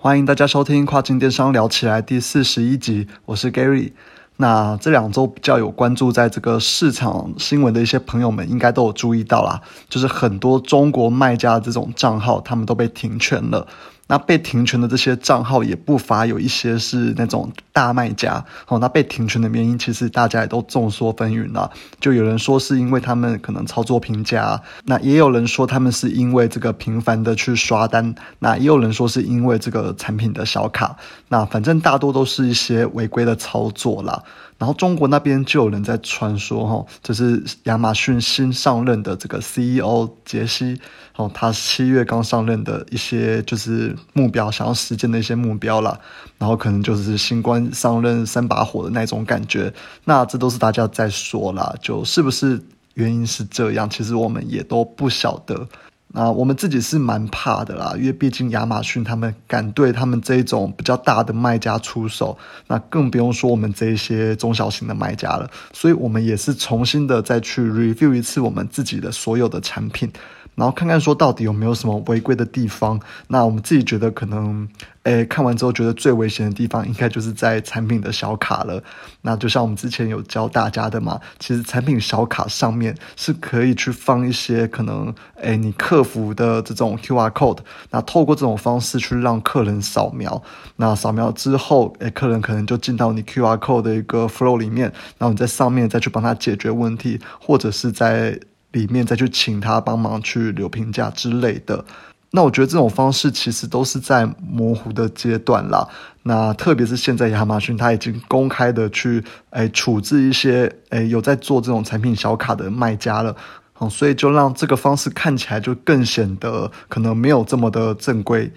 [0.00, 3.90] 欢迎大家收听跨境电商聊起来第四十一集，我是 Gary。
[4.36, 13.66] 那这两周比较有关注在这个市场新闻的一些朋友们，应该都有注意到啦，就是很多中国卖家这种账号，他们都被停权了。
[14.08, 18.78] 那被停权的这些账号也不乏有一些是那种大卖家哦。
[18.80, 21.70] 那被停权的原因，其实大家也都众说纷纭了。
[22.00, 30.96] 就有人说是因为他们可能操作评价，那也有人说他们是因为这个频繁的去刷单，那也有人说是因为这个产品的小卡。
[31.28, 34.24] 那反正大多都是一些违规的操作啦。
[34.58, 40.80] 然后中国那边就有人在传说，哈，这是亚马逊新上任的这个 CEO 杰西，
[41.14, 45.96] 哦，他七月刚上任的一些就是目标，想要实现的一些目标啦。
[46.38, 49.72] 然后可能就是新官上任三把火的那种感觉。
[50.04, 52.60] 那这都是大家在说啦，就是不是
[52.94, 53.88] 原因是这样？
[53.88, 55.68] 其实我们也都不晓得。
[56.10, 65.48] 那我们自己是蛮怕的啦，因为毕竟亚马逊他们敢对他们这种比较大的卖家出手，那更不用说我们这一些中小型的卖家了。
[65.72, 70.10] 所以我们也是重新的再去 review 一次我们自己的所有的产品。
[70.58, 73.00] 然后看看说到底有没有什么违规的地方。
[73.28, 74.68] 那我们自己觉得可能，
[75.04, 78.82] 诶，看完之后觉得最危险的地方应该就是在产品的小卡了。
[79.22, 87.58] 那就像我们之前有教大家的嘛，其实产品小卡上面是可以去放一些可能，诶，你客服的这种 QR code。
[87.90, 90.42] 那透过这种方式去让客人扫描。
[90.74, 98.36] 那扫描之后，诶，客人可能就进到你 QR code 的一个 flow 里面，然后你在上面再去帮他解决问题，或者是在。
[98.72, 101.84] 里面再去请他帮忙去留评价之类的，
[102.32, 105.88] 那我觉得这种方式其实都是在模糊的阶段啦。
[106.24, 113.34] 那特别是现在亚马逊它已经公开的去诶处置一些诶有在做这种产品小卡的卖家了，
[113.78, 118.52] 哦，所以就让这个方式看起来就更显得可能没有这么的正规。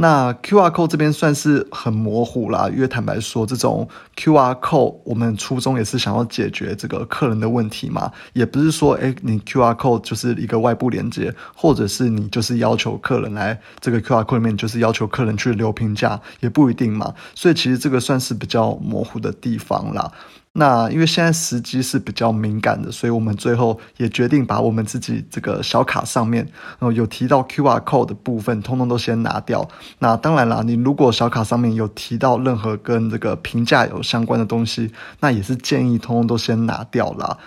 [0.00, 14.22] 那 Q R code 这边算是很模糊啦，因为坦白说，这种 Q R code 我们初衷也是想要解决这个客人的问题嘛，也不是说，哎，你 Q R code 就是一个外部连接，或者是你就是要求客人来这个 Q R
[14.22, 20.12] code 里面，就是要求客人去留评价，也不一定嘛，所以其实这个算是比较模糊的地方啦。
[20.60, 29.68] 那因为现在时机是比较敏感的，所以我们最后也决定把我们自己这个小卡上面，然后有提到 QR code 的部分，通通都先拿掉。
[30.00, 37.38] 那当然啦，你如果小卡上面有提到任何跟这个评价有相关的东西，那也是建议通通都先拿掉啦。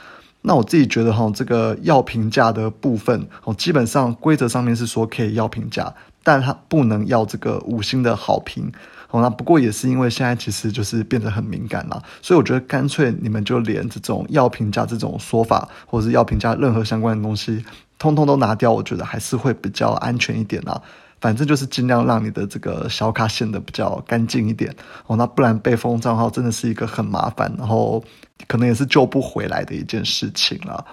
[0.44, 5.94] 那我自己觉得哈，这个要评价的部分，哦，基本上规则上面是说可以要评价，
[6.24, 8.72] 但它不能要这个五星的好评。
[9.12, 17.64] 哦，那不过也是因为现在其实就是变得很敏感了，所以我觉得干脆你们就连这种要评价这种说法，或者是要评价任何相关的东西，
[18.00, 20.82] 通通都拿掉，我觉得还是会比较安全一点啦。
[21.20, 24.76] 反正就是尽量让你的这个小卡显得比较干净一点。
[25.06, 28.04] 哦，那不然被封账号真的是一个很麻烦，然后
[28.48, 30.84] 可能也是救不回来的一件事情了。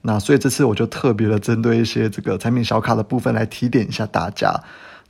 [0.00, 4.54] 那所以这次我就特别的针对一些这个产品小卡的部分来提点一下大家。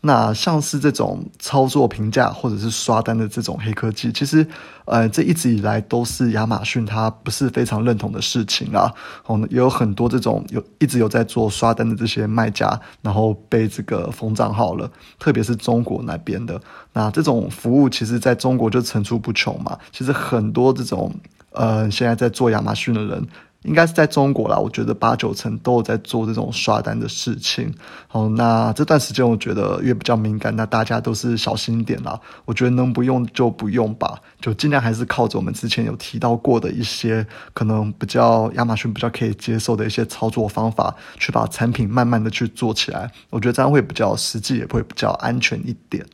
[0.06, 4.46] 那像是这种操作评价或者是刷单的这种黑科技，其实，
[4.84, 8.92] 呃，这一直以来都是亚马逊它不是非常认同的事情啦。
[9.24, 16.60] 哦，也有很多这种有一直有在做刷单的这些卖家，然后被这个封账号了，特别是中国那边的。
[16.92, 19.78] 那这种服务其实在中国就层出不穷嘛。
[19.90, 21.10] 其实很多这种，
[21.52, 23.26] 呃，现在在做亚马逊的人。
[23.64, 27.72] 应该是在中国啦，我觉得八九成都有在做这种刷单的事情。
[28.06, 32.20] 好，那这段时间我觉得越比较敏感，那大家都是小心一点啦。
[32.44, 43.10] 我觉得能不用就不用吧，就尽量还是靠着我们之前有提到过的一些可能比较亚马逊比较可以接受的一些操作方法，去把产品慢慢的去做起来。
[43.30, 46.04] 我觉得这样会比较实际，也会比较安全一点。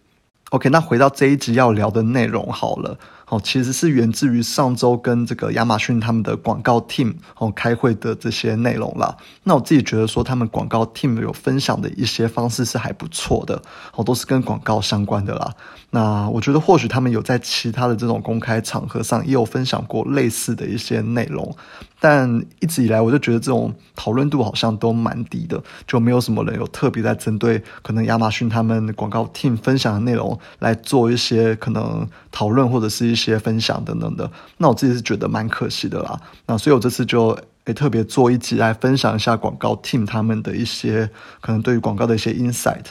[0.51, 2.99] OK，那回到这一集要聊的内容好了，
[3.31, 9.17] 哦，其实是源自于上周跟这个亚马逊他们的广告 team 哦开会的这些内容啦。
[9.45, 13.63] 那我自己觉得说，他们广告 team 有分享的一些方式是还不错的，
[13.95, 15.55] 哦，都是跟广告相关的啦。
[15.93, 21.57] 那我觉得或许他们有在其他的这种公开场合上也有分享过类似的一些内容。
[22.03, 34.31] 但一直以来，我就觉得这种讨论度好像都蛮低的，就没有什么人有特别在针对可能亚马逊他们广告 team 分享的内容来做一些可能讨论或者是一些一些分享等等的。
[34.57, 36.19] 那我自己是觉得蛮可惜的啦。
[36.47, 42.87] 那所以我这次就诶特别做一集来分享一下广告 team 他们的一些可能对于广告的一些 insight。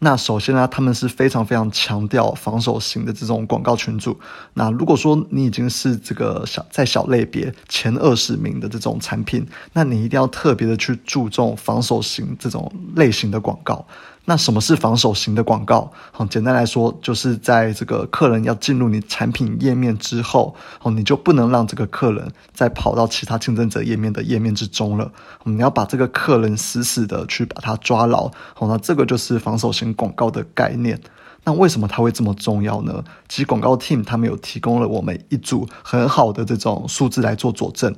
[0.00, 4.16] 那首先呢，他们是非常非常强调防守型的这种广告群组。
[4.54, 13.84] 那如果说你已经是这个小在小类别前二十名的这种产品，那你一定要特别的去注重防守型这种类型的广告。
[14.28, 15.90] 那什么是防守型的广告？
[16.12, 25.10] 好，简单来说，就是在这个客人要进入你产品页面之后，哦，你就不能让这个客人再跑到其他竞争者页面的页面之中了。
[25.44, 28.30] 你要把这个客人死死的去把它抓牢。
[28.52, 31.00] 好，那这个就是防守型广告的概念。
[31.44, 33.02] 那为什么它会这么重要呢？
[33.30, 37.94] 其实广告 team 他们有提供了我们一组很好的这种数字来做佐证。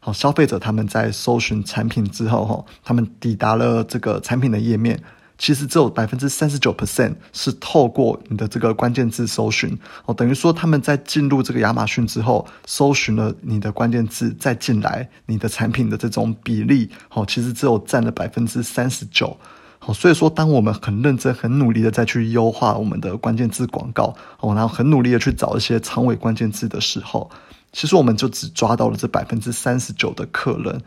[0.00, 4.98] 好，消费者他们在搜寻产品之后，哈，他们抵达了这个产品的页面。
[5.36, 9.76] 其实只有百分之三十九 percent 是透过你的这个关键字搜寻
[10.06, 19.36] 哦，等于说他们在进入这个亚马逊之后，搜寻了你的关键字再进来，你的产品的这种比例哦，其实只有占了百分之三十九。
[19.80, 27.30] 好，所以说当我们很认真、很努力的再去优化我们的关键字广告哦，然后很努力的去找一些长尾关键字的时候，
[27.72, 30.80] 其实我们就只抓到了这百分之三十九的客人。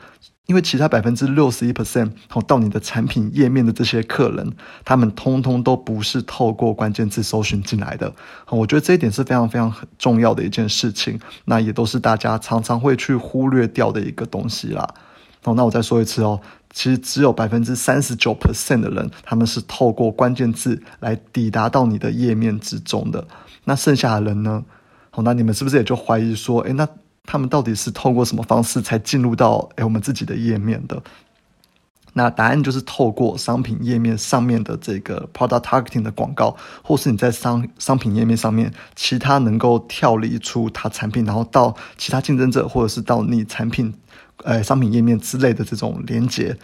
[0.48, 2.10] 因为其他百分之六十一 percent
[2.48, 4.54] 到你的产品页面的这些客人，
[4.86, 8.12] 他们通通都不是透过关键字搜寻进来的。
[8.50, 14.88] 我觉得这一点是非常非常重要的一件事情，那也都是大家常常会去忽略掉的一个东西啦。
[15.44, 16.40] 哦，那我再说一次哦，
[16.72, 23.28] 其实只有百分之三十九 percent 的人，他们是透过关键字来抵达到你的页面之中的。
[23.66, 24.64] 那剩下的人呢？
[25.10, 26.88] 好，那你们是不是也就怀疑说，诶，那？
[27.28, 31.00] 他们到底是透过什么方式才进入到诶我们自己的页面的？
[32.14, 43.94] 那答案就是透过商品页面上面的这个 product targeting 的广告，或是你在商商品页面上面其他能够跳离出它产品，然后到其他竞争者或者是到你产品
[44.44, 46.58] 呃商品页面之类的这种连接。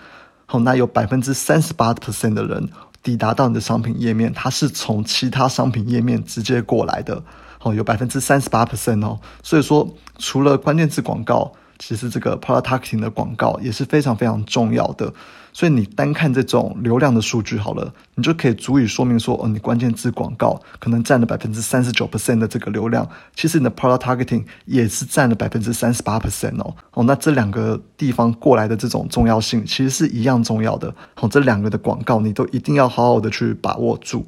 [0.48, 2.68] 好，那有百分之三十八 percent 的人
[3.04, 7.22] 抵达到你的商品页面，它是从其他商品页面直接过来的。
[7.64, 9.88] 哦，有百分之三十八 percent 哦，所以说
[10.18, 15.12] 除了关键字广告，其实这个 product targeting 的广告也是非常非常重要的。
[15.56, 26.76] 所以你单看这种流量的数据好了，你就可以足以说明说，哦，你关键字广告可能占了百分之三十九 percent 的这个流量，其实你的 product targeting 也是占了百分之三十八 percent 哦。
[26.94, 30.92] 哦，那这两个地方过来的这种重要性，其实是一样重要的。
[31.22, 34.26] 哦，这两个的广告你都一定要好好的去把握住。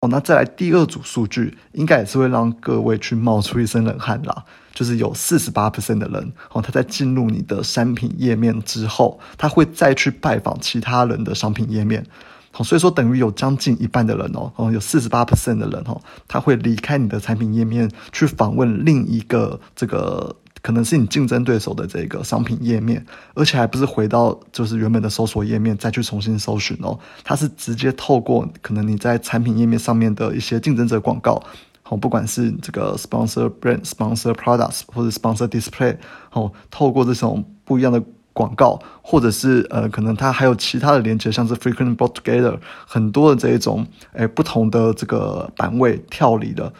[0.00, 4.44] 哦，那再来第二组数据，应该也是会让各位去冒出一身冷汗啦。
[4.72, 12.06] 就是有四十八 percent 的人，哦，他在进入你的商品页面之后，他会再去拜访其他人的商品页面。
[12.52, 20.36] 好，所以说等于有将近一半的人哦，哦，有四十八 percent 的人哦，他会离开你的产品页面，去访问另一个这个。
[20.68, 31.42] 可能是你竞争对手的这个商品页面，而且还不是回到就是原本的搜索页面再去重新搜寻哦，它是直接透过可能你在产品页面上面的一些竞争者广告，
[31.88, 35.96] 哦，不管是这个 sponsor brand、sponsor products 或者 sponsor display，
[36.32, 38.02] 哦，透过这种不一样的
[38.34, 46.70] 广告，或者是呃，可能它还有其他的连接，像是 frequent brought together，很多的这一种诶不同的这个版位跳离的，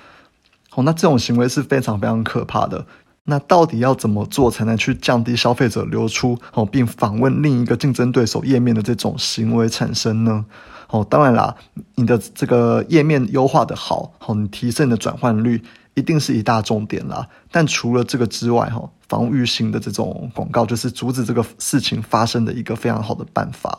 [0.74, 2.84] 哦，那这种行为是非常非常可怕的。
[3.30, 10.46] 那到底要怎么做才能去降低消费者流出哦，并访问另一个竞争对手页面的这种行为产生呢？
[10.88, 11.54] 哦，当然啦，
[11.96, 17.28] 你的这个页面优化的好，哦，你提升的转换率一定是一大重点啦。
[17.50, 23.78] 但除了这个之外，哈，防御性的这种广告就是阻止这个事情发生的一个非常好的办法。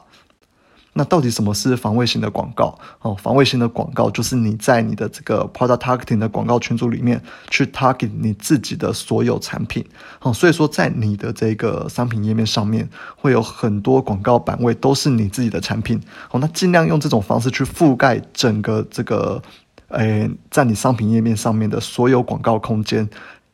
[1.00, 2.78] 那到底什么是防卫型的广告？
[3.00, 9.82] 哦，防卫型的广告就是你在你的这个 product targeting 的广告群组里面去 target 你自己的所有产品。
[10.20, 15.98] 哦，所以说在你的这个商品页面上面会有很多广告版位都是你自己的产品。
[16.32, 19.42] 哦，那尽量用这种方式去覆盖整个这个，
[19.88, 23.10] 诶，在你商品页面上面的所有广告空间，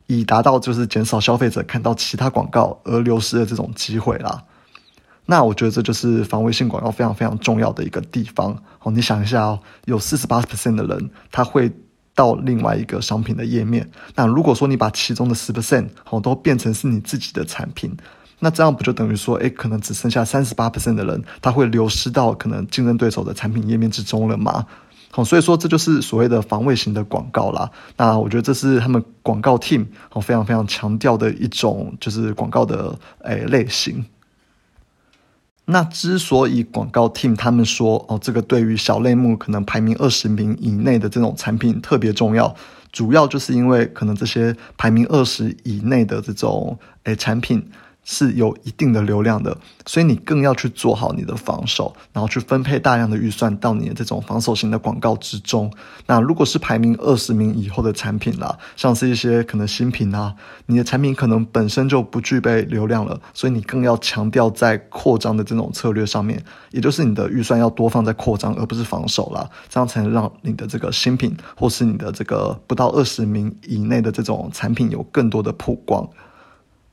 [0.08, 4.42] 以达到就是减少消费者看到其他广告而流失的这种机会啦。
[5.26, 8.92] 那我觉得这就是防卫性广告非常非常重要的一个地方哦。
[8.92, 11.72] 你想一下哦，有四十八 percent 的人他会
[12.14, 13.90] 到另外一个商品的页面。
[14.16, 17.96] 那如果说你把其中的十 percent 哦都变成是你自己的产品，
[18.40, 24.66] 那这样不就等于说，哎，可能只剩下三十八 percent 的人他会流失到可能竞争对手的产品页面之中了吗？
[25.12, 27.72] 好，所以说这就是所谓的防卫型的广告啦。
[27.98, 34.06] 那我觉得这是他们广告 team 哦非常非常强调的一种就是广告的诶类型。
[35.66, 42.56] 那之所以广告 team 他们说哦，这个对于小类目可能排名二十名以内的这种产品特别重要，
[42.92, 47.68] 主要就是因为可能这些排名二十以内的这种诶产品，
[48.06, 55.70] 是有一定的流量的，所以你更要去做好你的防守，然后去分配大量的预算到你的这种防守型的广告之中。
[56.06, 60.34] 那如果是排名二十名以后的产品啦，像是一些可能新品啊，
[60.68, 76.08] 你的产品可能本身就不具备流量了，所以你更要强调在扩张的这种策略上面，也就是你的预算要多放在扩张，而不是防守啦，这样才能让你的这个新品或是你的这个不到二十名以内的这种产品有更多的曝光。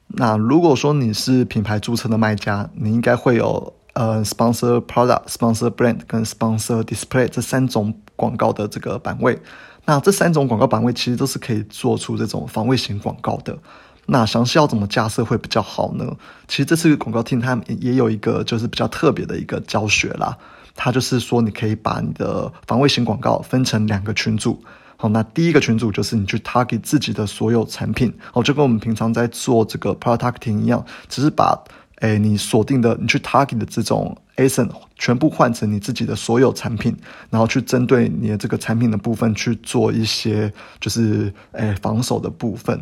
[0.09, 9.39] 那如果说你是品牌注册的卖家，你应该会有呃 sponsor product、sponsor brand 跟 sponsor display 这三种广告的这个版位。
[9.85, 13.59] 那这三种广告版位其实都是可以做出这种防卫型广告的。
[14.07, 16.05] 那详细要怎么架设会比较好呢？
[16.47, 20.37] 其实这次广告厅它也有一个就是比较特别的一个教学啦。
[20.75, 24.63] 它就是说你可以把你的防卫型广告分成两个群组。
[25.03, 31.61] 好，那第一个群组就是你去 target 自己的所有产品，哦，就跟我们平常在做这个 producting 一样，只是把
[31.97, 36.97] 诶你锁定的你去 target 的这种 asin 全部换成你自己的所有产品，
[37.31, 42.81] 然后去针对你的这个产品的部分去做一些就是诶防守的部分。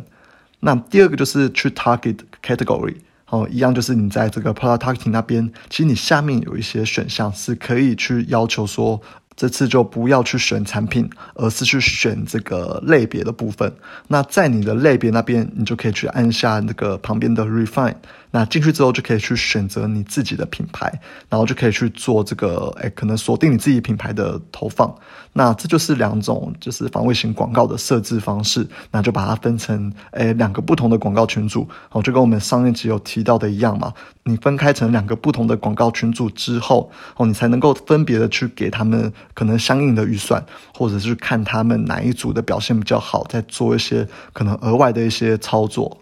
[0.59, 2.97] 那第二个就是去 target category，
[3.29, 9.01] 哦，一样就是你在这个 producting 那边，其实你下面有一些选项是可以去要求说。
[9.35, 13.73] 这次就不要去选产品，而是去选这个类别的部分。
[14.07, 17.95] 那在你的类别那边，你就可以去按下那个旁边的 Refine。
[18.31, 20.91] 那进去之后就可以去选择你自己的品牌，
[21.29, 24.93] 然后就可以去做这个，哎，可能锁定你自己品牌的投放。
[25.33, 28.67] 那这就是两种就是防卫型广告的设置方式。
[28.91, 31.67] 那就把它分成，哎，两个不同的广告群组。
[31.91, 33.93] 哦，就跟我们上一集有提到的一样嘛。
[34.23, 45.97] 你分开成两个不同的广告群组之后，哦，你才能够分别的去给他们可能相应的预算，或者是看他们哪一组的表现比较好，再做一些可能额外的一些操作。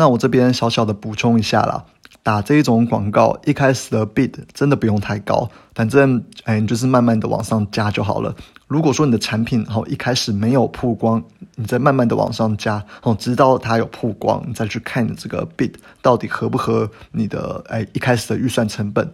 [0.00, 1.84] 那我这边小小的补充一下啦，
[2.22, 8.34] 打这一种广告一开始的 bid 真的不用太高，反正哎你就是慢慢的往上加就好了。
[8.66, 11.22] 如果说你的产品好一开始没有曝光，
[11.54, 19.12] 你再慢慢的往上加，哦直到它有曝光，你再去看你这个 bid 到底合不合你的哎一开始的预算成本。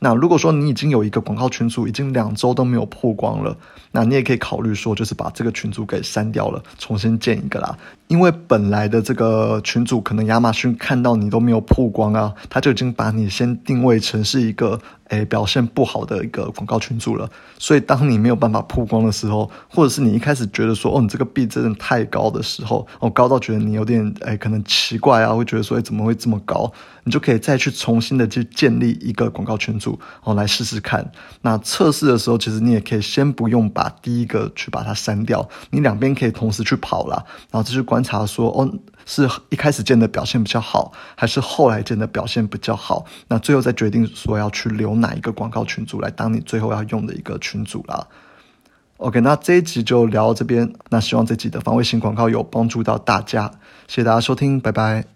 [0.00, 3.56] 那如果说你已经有一个广告群组，已经两周都没有曝光了，
[3.92, 7.78] 那你也可以考虑说，就是把这个群组给删掉了，重新建一个啦。
[8.08, 14.80] 因为本来的这个群组，可能亚马逊看到你都没有曝光啊，他就已经把你先定位成是一个。
[15.08, 26.72] 诶，表现不好的一个广告群组了，所以当你没有办法曝光的时候，或者是你一开始觉得说，哦，你这个币真的太高的时候，哦，高到觉得你有点诶，可能奇怪啊，会觉得说，诶，怎么会这么高？
[27.04, 31.12] 你就可以再去重新的去建立一个广告群组，哦，来试试看。
[31.42, 38.58] 那测试的时候，其实你也可以先不用把第一个去把它删掉，你两边可以同时去跑了，然后这去观察说，哦。
[39.06, 43.04] 是一开始见的表现比较好，还是后来见的表现比较好？
[43.28, 48.06] 那最后再决定说要去留哪一个广告群组来当你最后要用的一个群组啦。
[48.96, 50.72] OK，那这一集就聊到这边。
[50.88, 53.50] 那希望这集的防卫型广告有帮助到大家，
[53.86, 55.13] 谢谢大家收听，拜拜。